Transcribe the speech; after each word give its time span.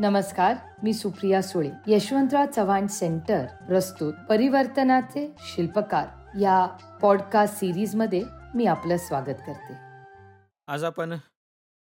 नमस्कार 0.00 0.54
मी 0.82 0.92
सुप्रिया 0.94 1.42
सुळे 1.42 1.70
यशवंतराव 1.86 2.44
चव्हाण 2.56 2.86
सेंटर 2.86 3.46
प्रस्तुत 3.66 4.14
परिवर्तनाचे 4.28 5.34
शिल्पकार. 5.38 6.08
या 6.40 6.66
पॉडकास्ट 7.02 7.54
सिरीजमध्ये 7.54 8.22
मी 8.54 8.66
आपलं 8.66 8.96
स्वागत 8.96 9.38
करते. 9.46 9.74
आज 10.66 10.84
आपण 10.84 11.18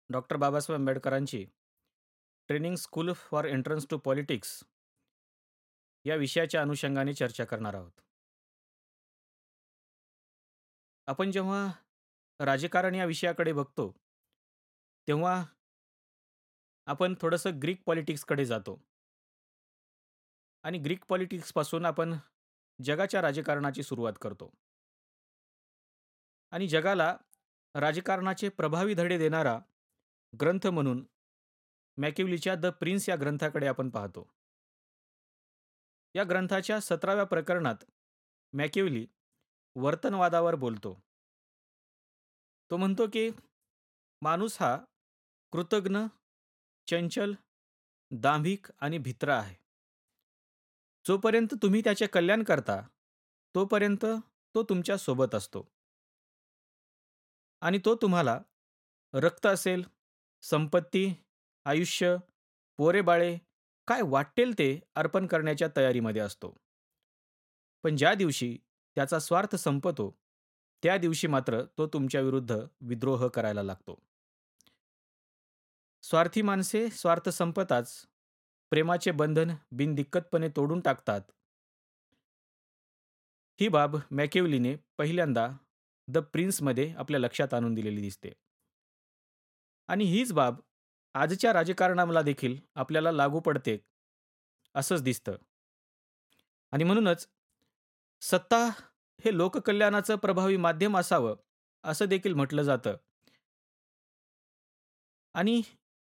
डॉक्टर 0.10 0.36
बाबासाहेब 0.36 0.82
आंबेडकरांची 0.82 1.46
training 2.48 2.76
school 2.76 3.14
for 3.14 3.46
entrance 3.46 3.88
to 3.90 3.98
politics 3.98 4.64
या 6.06 6.16
विषयाच्या 6.16 6.62
अनुषंगाने 6.62 7.14
चर्चा 7.14 7.46
करणार 7.46 7.74
आहोत. 7.74 8.00
आपण 11.08 11.32
जेव्हा 11.32 11.68
राजकारण 12.40 12.96
या 12.96 13.06
विषयाकडे 13.06 13.54
बघतो 13.54 13.92
तेव्हा 15.08 15.46
आपण 16.88 17.14
थोडंसं 17.22 17.62
ग्रीक 17.62 17.84
पॉलिटिक्सकडे 17.86 18.46
जातो. 18.46 18.86
आणि 20.64 20.78
ग्रीक 20.78 21.06
पॉलिटिक्सपासून 21.06 21.86
आपण 21.86 22.14
जगाच्या 22.84 23.22
राजकारणाची 23.22 23.84
सुरुवात 23.84 24.14
करतो. 24.22 24.54
आणि 26.52 26.68
जगाला 26.68 27.18
राजकारणाचे 27.76 28.50
प्रभावी 28.50 28.94
धडे 28.94 29.18
देणारा 29.18 29.60
ग्रंथ 30.42 30.68
म्हणून 30.68 31.08
मॅक्युलीच्या 31.98 32.56
द 32.56 32.66
प्रिन्स 32.66 33.10
या 33.10 33.16
ग्रंथाकडे 33.16 33.68
आपण 33.68 33.90
पाहतो. 33.90 34.30
या 36.16 36.24
ग्रंथाच्या 36.24 36.80
सतराव्या 36.80 37.24
प्रकरणात 37.24 37.84
मॅक्युली 38.54 39.08
वर्तनवादावर 39.76 40.56
बोलतो. 40.56 41.04
तो 42.72 42.78
म्हणतो 42.78 43.08
की 43.14 43.32
माणूस 44.22 44.62
हा 44.62 44.78
कृतज्ञ 45.52 45.98
चंचल 46.88 47.34
दांभिक 48.12 48.68
आणि 48.80 48.98
भित्र 48.98 49.30
आहे. 49.30 49.56
जोपर्यंत 51.08 51.54
तुम्ही 51.62 51.82
त्याचे 51.84 52.08
कल्याण 52.08 52.44
करता 52.44 52.82
तोपर्यंत 53.56 54.06
तो 54.56 54.64
तुमच्यासोबत 54.64 55.36
असतो. 55.36 55.68
आणि 57.62 57.80
तो 57.86 57.96
तुम्हाला 57.96 58.40
रक्त 59.14 59.46
असेल 59.46 59.84
संपत्ती 60.42 61.14
आयुष्य 61.66 62.16
पोरेबाळे 62.78 63.38
काय 63.88 64.02
वाटेल 64.02 64.54
ते 64.60 64.80
अर्पण 64.96 65.28
करण्याच्या 65.28 65.68
तयारीमध्ये 65.78 66.22
असतो. 66.22 66.58
पण 67.84 67.96
ज्या 67.96 68.14
दिवशी 68.14 68.58
त्याचा 68.96 69.20
स्वार्थ 69.20 69.56
संपतो 69.56 70.20
त्या 70.84 70.98
दिवशी 70.98 71.28
मात्र 71.28 71.64
तो 71.78 71.88
तुमच्या 71.88 72.22
विरुद्ध 72.22 72.58
विद्रोह 72.82 73.28
करायला 73.28 73.64
लागतो. 73.64 74.00
स्वार्थी 76.10 76.42
माणसे 76.42 76.90
स्वार्थ 76.90 77.30
संपताच 77.30 78.08
प्रेमाचे 78.70 79.12
बंधन 79.12 79.52
बिनदिक्कतपणे 79.72 80.50
तोडून 80.50 80.80
टाकतात. 80.80 81.22
ही 83.60 83.68
बाब 83.68 83.96
मॅकेवलीने 84.12 84.76
पहिल्यांदा 84.98 85.48
द 86.08 86.18
प्रिन्समध्ये 86.18 86.94
आपल्या 86.98 87.20
लक्षात 87.20 87.54
आणून 87.54 87.74
दिलेली 87.74 88.02
दिसते. 88.02 88.30
आणि 89.88 90.04
हीच 90.04 90.34
बाब 90.34 90.56
आजच्या 91.14 91.54
राजकारणाला 91.54 92.22
देखील 92.22 92.58
आपल्याला 92.76 93.12
लागू 93.12 93.40
पडते 93.40 93.78
असंच 94.76 95.04
दिसतं. 95.04 95.36
आणि 96.72 96.84
म्हणूनच 96.84 97.30
सत्ता 98.22 98.66
हे 99.26 99.38
लोककल्याणाचं 99.38 100.16
प्रभावी 100.16 100.58
माध्यम 100.58 100.98
असावं 100.98 101.36
असं 101.84 102.06
देखील 102.06 102.34
म्हटलं 102.34 102.62
जातं. 102.62 102.98
आणि 105.34 105.62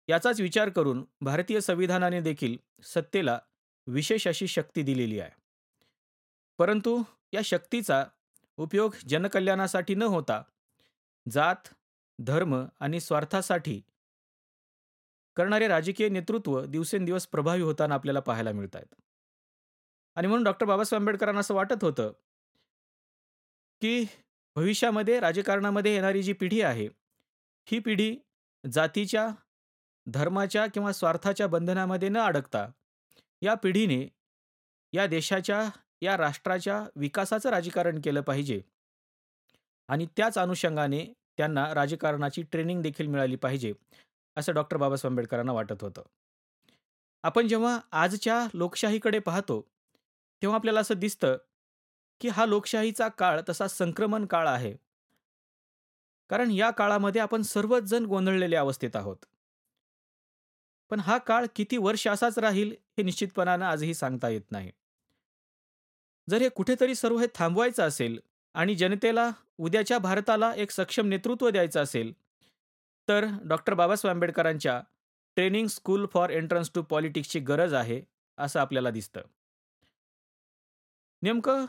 याचाच 0.09 0.41
विचार 0.41 0.69
करून 0.69 1.05
भारतीय 1.21 1.61
संविधानाने 1.61 2.21
देखील 2.21 2.57
सत्तेला 2.83 3.39
विशेष 3.87 4.27
अशी 4.27 4.47
शक्ती 4.47 4.81
दिलेली 4.83 5.19
आहे. 5.19 5.31
परंतु 6.57 7.03
या 7.33 7.41
शक्तीचा 7.43 8.05
उपयोग 8.57 8.95
जनकल्याणासाठी 9.07 9.95
न 9.95 10.01
होता 10.01 10.43
जात 11.31 11.67
धर्म 12.19 12.65
आणि 12.79 12.99
स्वार्थासाठी 12.99 13.81
करणारे 15.35 15.67
राजकीय 15.67 16.09
नेतृत्व 16.09 16.65
दिवसेंदिवस 16.65 17.27
प्रभावी 17.27 17.61
होताना 17.61 17.95
आपल्याला 17.95 18.19
पाहायला 18.19 18.51
मिळत 18.51 18.75
आहेत. 18.75 18.95
आणि 20.15 20.27
म्हणून 20.27 20.43
डॉक्टर 20.43 20.65
बाबासाहेब 20.65 21.01
आंबेडकरांना 21.01 21.39
असं 21.39 21.53
वाटत 21.53 21.83
होतं 21.83 22.11
की 23.81 24.05
भविष्यामध्ये 24.55 25.19
राजकारणामध्ये 25.19 25.93
येणारी 25.93 26.23
जी 26.23 26.33
पिढी 26.33 26.61
आहे 26.61 26.87
ही 27.67 27.79
पिढी 27.79 28.17
जातीच्या 28.71 29.29
धर्माच्या 30.07 30.67
किंवा 30.67 30.91
स्वार्थाच्या 30.91 31.47
बंधनामध्ये 31.47 32.09
न 32.09 32.17
अडकता 32.17 32.67
या 33.41 33.53
पिढीने 33.53 34.07
या 34.93 35.07
देशाच्या 35.07 35.69
या 36.01 36.17
राष्ट्राच्या 36.17 36.85
विकासाचं 36.95 37.49
राजकारण 37.49 38.01
केलं 38.03 38.21
पाहिजे. 38.21 38.61
आणि 39.87 40.07
त्याच 40.17 40.37
अनुषंगाने 40.37 41.13
त्यांना 41.37 41.73
राजकारणाची 41.73 42.41
ट्रेनिंग 42.41 42.81
देखील 42.81 43.07
मिळाली 43.07 43.35
पाहिजे 43.35 43.73
असं 44.37 44.53
डॉक्टर 44.53 44.77
बाबासाहेब 44.77 45.11
आंबेडकरांना 45.11 45.51
वाटत 45.51 45.81
होतं. 45.81 46.01
आपण 47.23 47.47
जेव्हा 47.47 47.79
आजच्या 47.91 48.47
लोकशाहीकडे 48.53 49.19
पाहतो 49.19 49.67
तेव्हा 50.41 50.57
आपल्याला 50.57 50.79
असं 50.79 50.93
दिसतं 50.93 51.37
की 52.21 52.27
हा 52.27 52.45
लोकशाहीचा 52.45 53.07
काळ 53.07 53.41
तसा 53.49 53.67
संक्रमण 53.67 54.25
काळ 54.25 54.47
आहे. 54.47 54.75
कारण 56.29 56.51
या 56.51 56.69
काळामध्ये 56.69 57.21
आपण 57.21 57.41
सर्वच 57.41 57.83
जण 57.83 58.05
गोंधळलेल्या 58.05 58.59
अवस्थेत 58.59 58.95
आहोत. 58.95 59.17
पण 60.91 60.99
हा 60.99 61.17
काळ 61.17 61.45
किती 61.55 61.77
वर्ष 61.77 62.07
असाच 62.07 62.37
राहील 62.39 62.71
हे 62.97 63.03
निश्चितपणानं 63.03 63.65
आजही 63.65 63.93
सांगता 63.93 64.29
येत 64.29 64.51
नाही. 64.51 64.71
जर 66.27 66.41
हे 66.41 66.49
कुठेतरी 66.49 66.95
सर्व 66.95 67.17
हे 67.17 67.27
थांबवायचं 67.35 67.83
असेल 67.83 68.19
आणि 68.55 68.75
जनतेला 68.75 69.29
उद्याच्या 69.57 69.97
भारताला 69.99 70.53
एक 70.55 70.71
सक्षम 70.71 71.07
नेतृत्व 71.07 71.49
द्यायचं 71.49 71.81
असेल 71.83 72.11
तर 73.07 73.25
डॉक्टर 73.43 73.73
बाबासाहेब 73.73 74.15
आंबेडकरांच्या 74.15 74.79
training 75.37 75.67
school 75.67 76.05
for 76.13 76.29
entrance 76.29 76.71
to 76.75 76.81
पॉलिटिक्सची 76.81 77.39
गरज 77.39 77.73
आहे 77.73 78.01
असं 78.37 78.59
आपल्याला 78.59 78.89
दिसतं. 78.89 79.21
नेमकं 81.21 81.65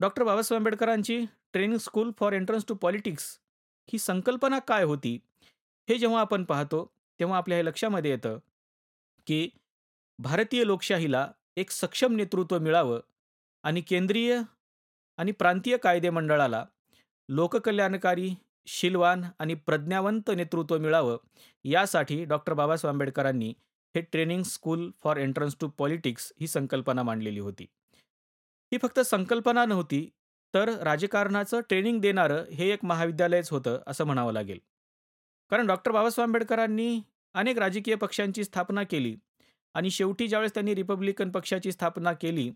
डॉक्टर 0.00 0.22
बाबासाहेब 0.22 0.60
आंबेडकरांची 0.60 1.24
training 1.52 1.78
school 1.78 2.10
for 2.18 2.32
entrance 2.32 2.64
to 2.68 2.74
politics 2.74 3.38
ही 3.88 3.98
संकल्पना 3.98 4.58
काय 4.58 4.84
होती 4.84 5.18
हे 5.88 5.98
जेव्हा 5.98 6.20
आपण 6.20 6.44
पाहतो 6.44 6.84
तेव्हा 7.20 7.38
आपल्या 7.38 7.58
हे 7.58 7.64
लक्षामध्ये 7.64 8.10
येतं 8.10 8.38
की 9.26 9.48
भारतीय 10.18 10.64
लोकशाहीला 10.64 11.28
एक 11.56 11.70
सक्षम 11.70 12.16
नेतृत्व 12.16 12.58
मिळावं 12.58 13.00
आणि 13.62 13.80
केंद्रीय 13.80 14.40
आणि 15.16 15.32
प्रांतीय 15.32 15.76
कायदे 15.76 16.10
मंडळाला 16.10 16.64
लोककल्याणकारी 17.28 18.34
शिलवान 18.66 19.24
आणि 19.38 19.54
प्रज्ञावंत 19.54 20.30
नेतृत्व 20.36 20.78
मिळावं 20.78 21.16
यासाठी 21.64 22.24
डॉक्टर 22.24 22.52
बाबासाहेब 22.52 22.94
आंबेडकरांनी 22.94 23.54
हे 23.94 24.00
training 24.00 24.42
school 24.42 24.90
for 25.04 25.16
entrance 25.16 25.56
to 25.60 25.68
politics 25.68 26.32
ही 26.40 26.46
संकल्पना 26.46 27.02
मांडलेली 27.02 27.40
होती. 27.40 27.66
ही 28.72 28.78
फक्त 28.82 29.00
संकल्पना 29.00 29.64
नव्हती 29.64 30.10
तर 30.54 30.68
राजकारणाचं 30.68 31.60
ट्रेनिंग 31.60 32.00
देणारं 32.00 32.44
हे 32.44 32.70
एक 32.70 32.84
महाविद्यालयच 32.84 33.50
होतं 33.50 33.82
असं 33.86 34.04
म्हणावं 34.04 34.32
लागेल. 34.32 34.58
कारण 35.50 35.66
डॉक्टर 35.66 35.90
बाबासाहेब 35.90 36.28
आंबेडकरांनी 36.28 37.00
अनेक 37.36 37.58
राजकीय 37.58 37.94
पक्षांची 37.94 38.44
स्थापना 38.44 38.82
केली 38.82 39.16
आणि 39.74 39.90
शेवटी 39.90 40.28
ज्यावेळेस 40.28 40.54
त्यांनी 40.54 40.74
रिपब्लिकन 40.74 41.30
पक्षाची 41.30 41.72
स्थापना 41.72 42.12
केली 42.12 42.50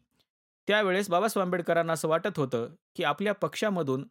त्यावेळेस 0.67 1.11
बाबासाहेब 1.11 1.47
आंबेडकरांना 1.47 1.93
असं 1.93 2.09
वाटत 2.09 2.39
होतं 2.39 2.75
की 2.97 3.05
आपल्या 3.05 3.35
पक्षामधून 3.35 4.09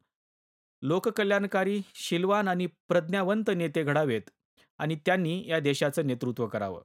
लोककल्याणकारी 0.81 1.81
शिलवान 1.95 2.47
आणि 2.47 2.65
प्रज्ञावंत 2.65 3.49
नेते 3.55 3.83
घडावेत 3.83 4.21
आणि 4.77 4.95
त्यांनी 4.95 5.43
या 5.47 5.59
देशाचं 5.59 6.07
नेतृत्व 6.07 6.47
करावं. 6.47 6.81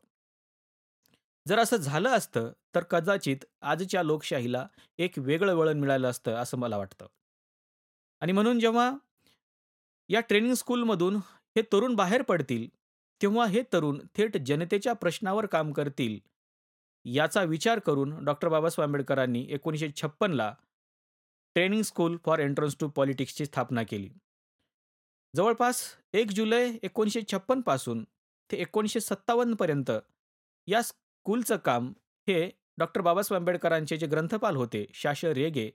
जर 1.49 1.59
असं 1.59 1.77
झालं 1.77 2.09
असतं 2.09 2.53
तर 2.75 2.83
कदाचित 2.83 3.37
आजच्या 3.63 4.03
लोकशाहीला 4.03 4.67
एक 4.99 5.13
वेगळं 5.17 5.55
वळण 5.55 5.79
मिळालं 5.79 6.11
असतं 6.11 6.35
असं 6.35 6.59
मला 6.59 6.77
वाटतं. 6.77 7.07
आणि 8.21 8.33
म्हणून 8.33 8.61
जेव्हा 8.61 8.93
या 10.09 10.21
ट्रेनिंग 10.21 10.55
स्कूलमधून 10.55 11.17
हे 11.57 11.63
तरुण 11.63 11.95
बाहेर 11.95 12.23
पडतील 12.23 12.84
तेव्हा 13.23 13.47
हे 13.47 13.63
तरुण 13.73 13.99
थेट 14.17 14.37
जनतेच्या 14.37 14.93
प्रश्नावर 14.93 15.47
काम 15.47 15.73
करतील. 15.73 16.19
याचा 17.05 17.43
विचार 17.43 17.79
करून 17.79 18.25
डॉक्टर 18.25 18.49
बाबासाहेब 18.49 18.89
आंबेडकरांनी 18.89 19.47
एकोणीसशे 19.51 19.91
छप्पनला 19.97 20.55
training 21.57 21.83
school 21.83 22.17
for 22.25 22.39
entrance 22.39 22.77
to 22.81 22.89
पॉलिटिक्सची 22.89 23.47
स्थापना 23.47 23.83
केली. 23.83 24.09
जवळपास 25.37 25.83
एक 26.13 26.31
जुलै 26.31 26.79
एकोणीसशे 26.83 27.21
छप्पनपासून 27.33 28.05
ते 28.53 28.57
एकोणीसशे 28.57 29.01
सत्तावन्नपर्यंत 29.01 29.91
या 30.67 30.83
स्कूलचं 30.83 31.57
काम 31.57 31.93
हे 32.29 32.51
डॉक्टर 32.79 33.01
बाबासाहेब 33.01 33.41
आंबेडकरांचे 33.41 33.97
जे 33.97 34.07
ग्रंथपाल 34.07 34.57
होते 34.57 34.87
शाश 34.95 35.25
रेगे 35.25 35.71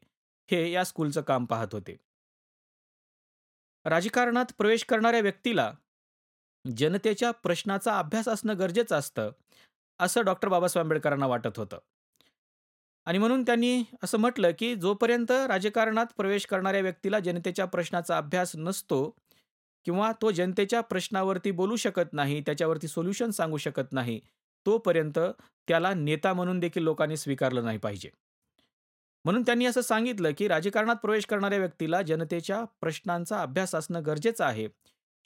हे 0.51 0.71
या 0.71 0.83
स्कूलचं 0.83 1.21
काम 1.21 1.45
पाहत 1.45 1.67
होते. 1.71 1.95
राजकारणात 3.85 4.45
प्रवेश 4.57 4.83
करणाऱ्या 4.83 5.19
व्यक्तीला 5.19 5.73
जनतेच्या 6.65 7.31
प्रश्नाचा 7.31 7.99
अभ्यास 7.99 8.27
असणं 8.27 8.59
गरजेचं 8.59 8.95
असतं 8.95 9.31
असं 9.99 10.23
डॉक्टर 10.25 10.47
बाबासाहेब 10.47 10.85
आंबेडकरांना 10.85 11.27
वाटत 11.27 11.57
होतं. 11.57 11.77
आणि 13.05 13.17
म्हणून 13.17 13.43
त्यांनी 13.43 13.83
असं 14.03 14.17
म्हटलं 14.17 14.51
की 14.59 14.75
जोपर्यंत 14.75 15.31
राजकारणात 15.31 16.05
प्रवेश 16.17 16.45
करणाऱ्या 16.45 16.81
व्यक्तीला 16.81 17.19
जनतेच्या 17.19 17.65
प्रश्नाचा 17.65 18.17
अभ्यास 18.17 18.51
नसतो 18.55 19.15
किंवा 19.85 20.11
तो 20.21 20.31
जनतेच्या 20.31 20.81
प्रश्नावरती 20.81 21.51
बोलू 21.51 21.75
शकत 21.75 22.13
नाही 22.13 22.41
त्याच्यावरती 22.41 22.87
सोल्युशन 22.87 23.29
सांगू 23.29 23.57
शकत 23.57 23.91
नाही 23.91 24.19
तोपर्यंत 24.65 25.19
त्याला 25.67 25.93
नेता 25.93 26.33
म्हणून 26.33 26.59
देखील 26.59 26.83
लोकांनी 26.83 27.17
स्वीकारलं 27.17 27.63
नाही 27.63 27.77
पाहिजे. 27.77 28.09
म्हणून 29.25 29.41
त्यांनी 29.41 29.65
असं 29.65 29.81
सांगितलं 29.81 30.31
की 30.37 30.47
राजकारणात 30.47 30.95
प्रवेश 30.95 31.25
करणाऱ्या 31.25 31.59
व्यक्तीला 31.59 32.01
जनतेच्या 32.01 32.63
प्रश्नांचा 32.81 33.41
अभ्यास 33.41 33.75
असणं 33.75 34.01
गरजेचं 34.05 34.43
आहे. 34.45 34.67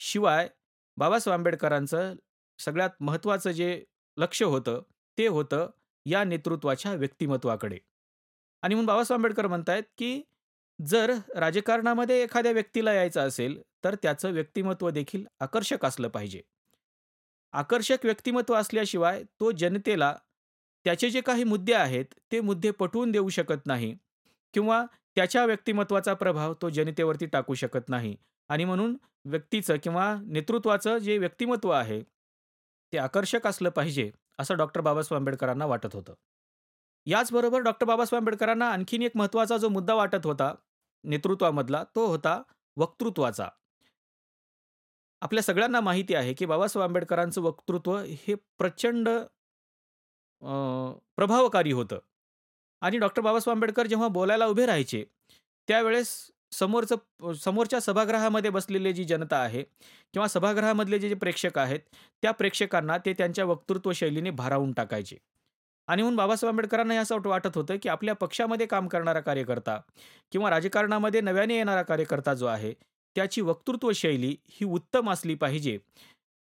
शिवाय 0.00 0.48
बाबासाहेब 0.96 1.38
आंबेडकरांचं 1.38 2.14
सगळ्यात 2.58 2.90
महत्त्वाचं 3.00 3.50
जे 3.50 3.84
लक्ष 4.16 4.42
होतं 4.42 4.82
ते 5.18 5.26
होतं 5.26 5.70
या 6.06 6.24
नेतृत्वाच्या 6.24 6.92
व्यक्तिमत्वाकडे. 6.94 7.78
आणि 8.62 8.74
म्हणून 8.74 8.86
बाबासाहेब 8.86 9.18
आंबेडकर 9.18 9.46
म्हणतायत 9.46 9.82
की 9.98 10.20
जर 10.86 11.12
राजकारणामध्ये 11.36 12.22
एखाद्या 12.22 12.52
व्यक्तीला 12.52 12.92
यायचं 12.92 13.20
असेल 13.20 13.60
तर 13.84 13.94
त्याचं 13.94 14.32
व्यक्तिमत्व 14.32 14.90
देखील 14.90 15.24
आकर्षक 15.40 15.84
असलं 15.84 16.08
पाहिजे. 16.08 16.40
आकर्षक 17.52 18.04
व्यक्तिमत्व 18.04 18.54
असल्याशिवाय 18.54 19.22
तो 19.40 19.50
जनतेला 19.50 20.14
त्याचे 20.84 21.10
जे 21.10 21.20
काही 21.20 21.44
मुद्दे 21.44 21.72
आहेत 21.72 22.04
ते 22.32 22.40
मुद्दे 22.40 22.70
पटवून 22.70 23.10
देऊ 23.10 23.28
शकत 23.28 23.66
नाही 23.66 23.94
किंवा 24.54 24.84
त्याच्या 25.16 25.44
व्यक्तिमत्वाचा 25.44 26.14
प्रभाव 26.14 26.54
तो 26.62 26.70
जनतेवरती 26.70 27.26
टाकू 27.26 27.54
शकत 27.54 27.88
नाही. 27.88 28.16
आणि 28.50 28.64
म्हणून 28.64 28.96
व्यक्तीचं 29.24 29.76
किंवा 29.82 30.14
नेतृत्वाचं 30.26 30.98
जे 30.98 31.16
व्यक्तिमत्व 31.18 31.70
आहे 31.70 32.02
ते 32.02 32.98
आकर्षक 32.98 33.46
असलं 33.46 33.70
पाहिजे 33.70 34.10
असं 34.38 34.56
डॉक्टर 34.56 34.80
बाबासाहेब 34.80 35.20
आंबेडकरांना 35.20 35.66
वाटत 35.66 35.94
होतं. 35.94 36.14
याचबरोबर 37.06 37.60
डॉक्टर 37.60 37.86
बाबासाहेब 37.86 38.20
आंबेडकरांना 38.20 38.70
आणखीन 38.72 39.02
एक 39.02 39.16
महत्त्वाचा 39.16 39.56
जो 39.56 39.68
मुद्दा 39.68 39.94
वाटत 39.94 40.26
होता 40.26 40.54
नेतृत्वामधला 41.04 41.82
तो 41.94 42.06
होता 42.06 42.40
वक्तृत्वाचा. 42.76 43.48
आपल्या 45.22 45.42
सगळ्यांना 45.42 45.80
माहिती 45.80 46.14
आहे 46.14 46.32
की 46.34 46.46
बाबासाहेब 46.46 46.84
आंबेडकरांचं 46.84 47.40
वक्तृत्व 47.42 47.96
हे 47.98 48.34
प्रचंड 48.58 49.08
प्रभावकारी 51.16 51.72
होतं. 51.72 51.98
आणि 52.82 52.98
डॉक्टर 52.98 53.22
बाबासाहेब 53.22 53.56
आंबेडकर 53.56 53.86
जेव्हा 53.86 54.08
बोलायला 54.08 54.46
उभे 54.46 54.66
राहायचे 54.66 55.04
त्यावेळेस 55.68 56.30
समोरचं 56.58 57.32
समोरच्या 57.34 57.80
सभागृहामध्ये 57.80 58.50
बसलेली 58.50 58.92
जी 58.92 59.04
जनता 59.04 59.36
आहे 59.36 59.62
किंवा 60.14 60.26
सभागृहामधले 60.28 60.98
जे 60.98 61.08
जे 61.08 61.14
प्रेक्षक 61.14 61.58
आहेत 61.58 61.80
त्या 62.22 62.30
प्रेक्षकांना 62.32 62.96
ते 63.06 63.12
त्यांच्या 63.12 63.44
वक्तृत्व 63.44 63.92
शैलीने 63.92 64.30
भारावून 64.30 64.72
टाकायचे. 64.72 65.16
आणि 65.88 66.02
म्हणून 66.02 66.16
बाबासाहेब 66.16 66.52
आंबेडकरांना 66.52 66.98
असं 67.00 67.18
वाटत 67.26 67.56
होतं 67.56 67.76
की 67.82 67.88
आपल्या 67.88 68.14
पक्षामध्ये 68.14 68.66
काम 68.66 68.86
करणारा 68.88 69.20
कार्यकर्ता 69.20 69.78
किंवा 70.32 70.50
राजकारणामध्ये 70.50 71.20
नव्याने 71.20 71.56
येणारा 71.56 71.82
कार्यकर्ता 71.82 72.34
जो 72.34 72.46
आहे 72.46 72.72
त्याची 73.16 73.40
वक्तृत्व 73.40 73.90
शैली 73.94 74.34
ही 74.50 74.66
उत्तम 74.66 75.10
असली 75.10 75.34
पाहिजे. 75.34 75.78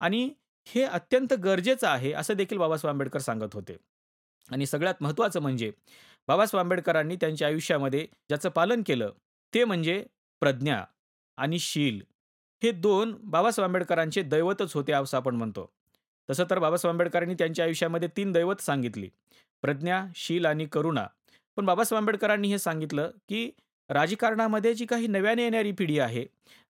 आणि 0.02 0.30
हे 0.68 0.84
अत्यंत 0.84 1.34
गरजेचं 1.34 1.88
आहे 1.88 2.12
असं 2.14 2.34
देखील 2.34 2.58
बाबासाहेब 2.58 2.94
आंबेडकर 2.94 3.20
सांगत 3.20 3.54
होते. 3.54 3.78
आणि 4.50 4.66
सगळ्यात 4.66 4.96
महत्त्वाचं 5.02 5.42
म्हणजे 5.42 5.72
बाबासाहेब 6.28 6.66
आंबेडकरांनी 6.66 7.16
त्यांच्या 7.16 7.48
आयुष्यामध्ये 7.48 8.06
ज्याचं 8.30 8.50
पालन 8.50 8.82
केलं 8.88 9.12
ते 9.56 9.64
म्हणजे 9.64 10.04
प्रज्ञा 10.42 10.84
आणि 11.38 11.60
शील. 11.60 12.02
हे 12.62 12.72
दोन 12.72 13.16
बाबासाहेब 13.24 13.68
आंबेडकरांचे 13.70 14.22
दैवतच 14.22 14.74
होते 14.74 14.92
असं 14.92 15.18
आपण 15.18 15.36
म्हणतो. 15.36 15.70
तसं 16.30 16.44
तर 16.50 16.60
बाबासाहेब 16.60 16.94
आंबेडकरांनी 16.94 17.34
त्यांच्या 17.34 17.66
आयुष्यामध्ये 17.66 18.10
तीन 18.18 18.32
दैवत 18.32 18.62
सांगितली 18.62 19.10
प्रज्ञा 19.64 20.04
शील 20.16 20.46
आणि 20.46 20.66
करुणा. 20.66 21.06
पण 21.58 21.66
बाबासाहेब 21.66 22.02
आंबेडकरांनी 22.02 22.48
हे 22.48 22.60
सांगितलं 22.60 23.12
की 23.30 23.50
राजकारणामध्ये 23.90 24.74
जी 24.74 24.86
काही 24.86 25.08
नव्याने 25.08 25.44
येणारी 25.44 25.72
पिढी 25.72 26.00
आहे 26.00 26.26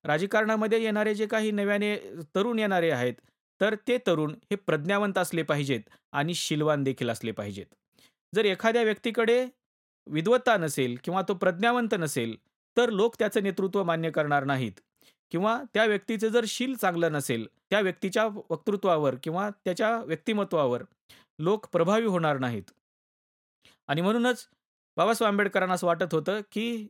राजकारणामध्ये 0.06 0.82
येणारे 0.84 1.14
जे 1.16 1.26
काही 1.26 1.52
नव्याने 1.52 1.96
तरुण 2.36 2.60
येणारे 2.60 2.90
आहेत 2.92 3.14
तर 3.62 3.76
ते 3.88 3.98
तरुण 4.08 4.34
हे 4.52 4.56
प्रज्ञावंत 4.56 5.18
असले 5.18 5.44
पाहिजेत 5.44 5.90
आणि 6.12 6.34
शिलवान 6.34 6.84
देखील 6.84 7.10
असले 7.10 7.32
पाहिजेत. 7.32 7.66
जर 8.34 8.46
एखाद्या 8.46 8.84
व्यक्तीकडे 8.84 9.46
विद्वत्ता 10.08 10.58
नसेल 10.58 10.98
किंवा 11.04 11.22
तो 11.22 11.34
प्रज्ञावंत 11.34 11.94
नसेल 12.00 12.36
तर 12.78 12.90
लोक 12.92 13.16
त्याचं 13.20 13.44
नेतृत्व 13.44 13.84
मान्य 13.84 14.10
करणार 14.12 14.44
नाहीत. 14.46 14.72
किंवा 15.32 15.58
त्या 15.74 15.86
व्यक्तीचं 15.86 16.28
जर 16.30 16.46
शील 16.48 16.76
चांगलं 16.76 17.12
नसेल 17.12 17.46
त्या 17.70 17.80
व्यक्तीच्या 17.82 18.26
वक्तृत्वावर 18.50 19.16
किंवा 19.24 19.50
त्याच्या 19.66 19.98
व्यक्तिमत्वावर 20.04 20.84
लोक 21.40 21.66
प्रभावी 21.72 22.06
होणार 22.06 22.38
नाहीत. 22.40 22.64
आणि 23.90 24.02
म्हणूनच 24.02 24.48
बाबासाहेब 24.98 25.32
आंबेडकरांना 25.32 25.74
असं 25.74 25.88
वाटत 25.88 26.14
होतं 26.14 26.42
की 26.52 26.88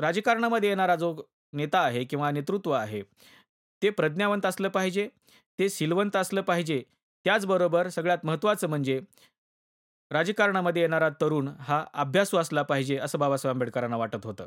राजकारणामध्ये 0.00 0.68
येणारा 0.68 0.94
जो 0.96 1.14
नेता 1.52 1.80
आहे 1.80 2.04
किंवा 2.04 2.30
नेतृत्व 2.30 2.70
आहे 2.72 3.02
ते 3.82 3.90
प्रज्ञावंत 3.90 4.46
असलं 4.46 4.68
पाहिजे 4.68 5.08
ते 5.58 5.68
सिलवंत 5.68 6.16
असलं 6.16 6.40
पाहिजे. 6.42 6.82
त्याचबरोबर 7.26 7.88
सगळ्यात 7.88 8.24
महत्त्वाचं 8.26 8.68
म्हणजे 8.68 9.00
राजकारणामध्ये 10.12 10.82
येणारा 10.82 11.08
तरुण 11.20 11.48
हा 11.58 11.84
अभ्यासू 11.94 12.36
असला 12.36 12.62
पाहिजे 12.62 12.96
असं 12.96 13.18
बाबासाहेब 13.18 13.54
आंबेडकरांना 13.56 13.96
वाटत 13.96 14.24
होतं. 14.24 14.46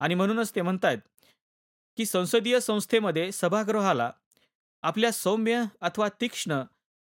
आणि 0.00 0.14
म्हणूनच 0.14 0.54
ते 0.54 0.62
म्हणतायत 0.62 0.98
की 1.96 2.06
संसदीय 2.06 2.60
संस्थेमध्ये 2.60 3.32
सभागृहाला 3.32 4.10
आपल्या 4.82 5.12
सौम्य 5.12 5.62
अथवा 5.80 6.08
तीक्ष्ण 6.20 6.62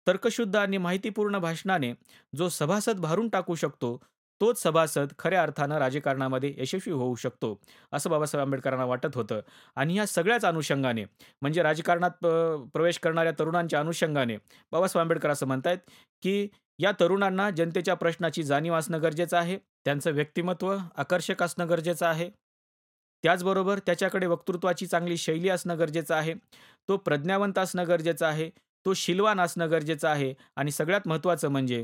तर्कशुद्ध 0.07 0.55
आणि 0.55 0.77
माहितीपूर्ण 0.77 1.37
भाषणाने 1.37 1.93
जो 2.35 2.49
सभासद 2.49 2.99
भारून 2.99 3.29
टाकू 3.29 3.55
शकतो 3.55 4.03
तोच 4.41 4.61
सभासद 4.61 5.13
खऱ्या 5.19 5.41
अर्थानं 5.41 5.77
राजकारणामध्ये 5.77 6.53
यशस्वी 6.57 6.93
होऊ 6.93 7.15
शकतो 7.15 7.59
असं 7.91 8.09
बाबासाहेब 8.09 8.45
आंबेडकरांना 8.45 8.85
वाटत 8.85 9.15
होतं. 9.15 9.39
आणि 9.75 9.93
ह्या 9.93 10.05
सगळ्याच 10.07 10.45
अनुषंगाने 10.45 11.03
म्हणजे 11.41 11.63
राजकारणात 11.63 12.25
प्रवेश 12.73 12.99
करणाऱ्या 12.99 13.33
तरुणांच्या 13.39 13.79
अनुषंगाने 13.79 14.37
बाबासाहेब 14.71 15.01
आंबेडकर 15.01 15.29
असं 15.29 15.47
म्हणतायत 15.47 15.77
की 16.23 16.47
या 16.79 16.91
तरुणांना 16.99 17.49
जनतेच्या 17.49 17.93
प्रश्नाची 17.95 18.43
जाणीव 18.43 18.73
असणं 18.75 19.01
गरजेचं 19.01 19.37
आहे 19.37 19.57
त्यांचं 19.85 20.11
व्यक्तिमत्व 20.11 20.75
आकर्षक 20.97 21.43
असणं 21.43 21.69
गरजेचं 21.69 22.05
आहे. 22.05 22.29
त्याचबरोबर 23.23 23.79
त्याच्याकडे 23.79 24.25
वक्तृत्वाची 24.25 24.85
चांगली 24.87 25.17
शैली 25.17 25.49
असणं 25.49 25.77
गरजेचं 25.79 26.15
आहे 26.15 26.33
तो 26.89 26.97
प्रज्ञावंत 26.97 27.57
असणं 27.57 27.87
गरजेचं 27.87 28.25
आहे 28.25 28.49
तो 28.85 28.93
शिलवान 28.93 29.39
असणं 29.41 29.69
गरजेचं 29.71 30.07
आहे. 30.07 30.33
आणि 30.55 30.71
सगळ्यात 30.71 31.07
महत्त्वाचं 31.07 31.49
म्हणजे 31.49 31.83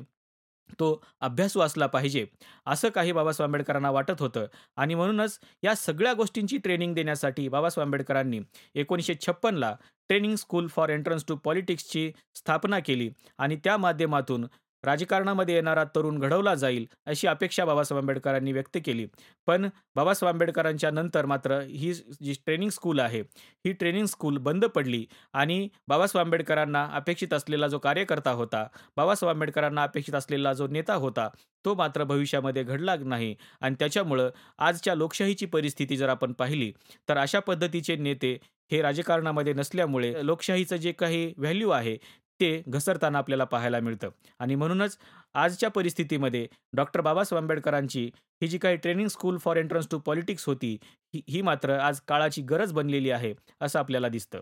तो 0.80 1.02
अभ्यासू 1.22 1.60
असला 1.60 1.88
पाहिजे 1.88 2.26
असं 2.66 2.90
काही 2.90 3.12
बाबासाहेब 3.12 3.48
आंबेडकरांना 3.50 3.92
वाटत 3.92 4.20
होतं. 4.20 4.46
आणि 4.78 4.96
म्हणूनच 4.96 5.40
या 5.64 5.76
सगळ्या 5.76 6.14
गोष्टींची 6.14 6.58
ट्रेनिंग 6.58 6.94
देण्यासाठी 6.96 7.48
बाबासाहेब 7.48 7.88
आंबेडकरांनी 7.88 8.40
एकोणीसशे 8.76 9.14
छप्पनला 9.22 9.76
training 10.10 10.36
school 10.36 10.68
for 10.68 10.90
entrance 10.90 11.26
to 11.28 11.36
पॉलिटिक्सची 11.36 12.12
स्थापना 12.36 12.80
केली. 12.80 13.10
आणि 13.38 13.56
त्या 13.56 13.78
माध्यमातून 13.78 14.46
राजकारणामध्ये 14.84 15.56
येणारा 15.56 15.84
तरुण 15.96 16.20
घडवला 16.20 16.54
जाईल 16.56 16.86
अशी 17.06 17.28
अपेक्षा 17.28 17.66
बाबासाहेब 17.66 18.02
आंबेडकरांनी 18.02 18.52
व्यक्त 18.54 18.78
केली. 18.86 19.06
पण 19.48 19.68
बाबासाहेब 19.96 20.34
आंबेडकरांच्या 20.34 20.92
नंतर 20.92 21.26
मात्र 21.26 21.60
ही 21.62 21.94
जी 21.94 22.34
ट्रेनिंग 22.46 22.70
स्कूल 22.70 23.00
आहे 23.00 23.20
ही 23.66 23.72
ट्रेनिंग 23.74 24.06
स्कूल 24.06 24.38
बंद 24.40 24.66
पडली 24.66 25.06
आणि 25.34 25.68
बाबासाहेब 25.88 26.26
आंबेडकरांना 26.26 26.88
अपेक्षित 26.94 27.34
असलेला 27.34 27.68
जो 27.68 27.80
कार्यकर्ता 27.80 28.32
होता 28.32 28.66
बाबासाहेब 28.98 29.34
आंबेडकरांना 29.34 29.84
अपेक्षित 29.84 30.16
असलेला 30.16 30.54
जो 30.54 30.68
नेता 30.68 30.94
होता 30.96 31.28
तो 31.66 31.74
मात्र 31.76 32.04
भविष्यामध्ये 32.04 32.64
घडला 32.64 32.96
नाही. 32.98 33.36
आणि 33.62 33.76
त्याच्यामुळं 33.80 34.30
आजच्या 34.60 34.96
लोकशाहीची 34.96 35.46
परिस्थिती 35.48 35.98
जर 35.98 36.10
आपण 36.10 36.34
पाहिली 36.34 36.72
तर 37.10 37.18
अशा 37.18 37.40
पद्धतीचे 37.40 37.96
नेते 37.98 38.38
हे 38.72 38.82
राजकारणामध्ये 38.82 39.54
नसल्यामुळे 39.54 40.14
लोकशाहीचं 40.26 40.76
जे 40.78 40.92
काही 40.92 41.34
व्हॅल्यू 41.38 41.70
आहे 41.70 41.98
ते 42.40 42.62
घसरताना 42.68 43.18
आपल्याला 43.18 43.44
पाहायला 43.44 43.80
मिळतं. 43.80 44.10
आणि 44.40 44.56
म्हणूनच 44.56 44.98
आजच्या 45.36 45.70
परिस्थितीमध्ये 45.70 46.48
डॉक्टर 46.74 47.02
बाबासाहेब 47.02 47.42
आंबेडकरांची 47.44 48.06
ही 48.42 48.48
जी 48.48 48.58
काही 48.58 48.76
training 48.78 49.08
school 49.08 49.38
for 49.38 49.58
entrance 49.58 49.88
to 49.92 49.98
politics 50.00 50.46
होती 50.46 50.78
ही 51.14 51.22
ही 51.30 51.42
मात्र 51.42 51.78
आज 51.80 52.00
काळाची 52.08 52.42
गरज 52.42 52.74
बनलेली 52.74 53.12
आहे 53.12 53.34
असं 53.62 53.80
आपल्याला 53.80 54.10
दिसतं. 54.10 54.40